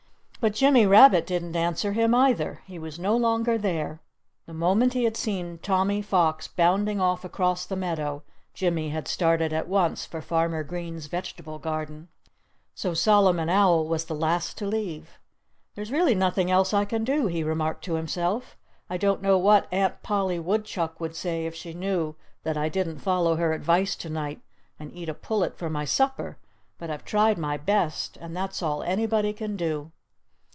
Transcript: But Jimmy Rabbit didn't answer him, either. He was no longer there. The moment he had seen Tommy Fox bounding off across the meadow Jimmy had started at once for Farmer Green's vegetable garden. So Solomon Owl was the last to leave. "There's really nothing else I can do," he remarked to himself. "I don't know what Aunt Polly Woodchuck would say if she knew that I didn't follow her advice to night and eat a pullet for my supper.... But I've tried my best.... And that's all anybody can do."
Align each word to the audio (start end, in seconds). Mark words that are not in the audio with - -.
But 0.41 0.53
Jimmy 0.55 0.87
Rabbit 0.87 1.27
didn't 1.27 1.55
answer 1.55 1.93
him, 1.93 2.15
either. 2.15 2.63
He 2.65 2.79
was 2.79 2.97
no 2.97 3.15
longer 3.15 3.59
there. 3.59 4.01
The 4.47 4.55
moment 4.55 4.93
he 4.93 5.03
had 5.03 5.15
seen 5.15 5.59
Tommy 5.61 6.01
Fox 6.01 6.47
bounding 6.47 6.99
off 6.99 7.23
across 7.23 7.63
the 7.63 7.75
meadow 7.75 8.23
Jimmy 8.55 8.89
had 8.89 9.07
started 9.07 9.53
at 9.53 9.67
once 9.67 10.03
for 10.07 10.19
Farmer 10.19 10.63
Green's 10.63 11.05
vegetable 11.05 11.59
garden. 11.59 12.07
So 12.73 12.95
Solomon 12.95 13.49
Owl 13.49 13.87
was 13.87 14.05
the 14.05 14.15
last 14.15 14.57
to 14.57 14.65
leave. 14.65 15.19
"There's 15.75 15.91
really 15.91 16.15
nothing 16.15 16.49
else 16.49 16.73
I 16.73 16.85
can 16.85 17.03
do," 17.03 17.27
he 17.27 17.43
remarked 17.43 17.83
to 17.83 17.93
himself. 17.93 18.57
"I 18.89 18.97
don't 18.97 19.21
know 19.21 19.37
what 19.37 19.67
Aunt 19.71 20.01
Polly 20.01 20.39
Woodchuck 20.39 20.99
would 20.99 21.15
say 21.15 21.45
if 21.45 21.53
she 21.53 21.75
knew 21.75 22.15
that 22.41 22.57
I 22.57 22.67
didn't 22.67 22.97
follow 22.97 23.35
her 23.35 23.53
advice 23.53 23.95
to 23.97 24.09
night 24.09 24.41
and 24.79 24.91
eat 24.91 25.07
a 25.07 25.13
pullet 25.13 25.55
for 25.55 25.69
my 25.69 25.85
supper.... 25.85 26.39
But 26.79 26.89
I've 26.89 27.05
tried 27.05 27.37
my 27.37 27.57
best.... 27.57 28.17
And 28.17 28.35
that's 28.35 28.63
all 28.63 28.81
anybody 28.81 29.33
can 29.33 29.55
do." 29.55 29.91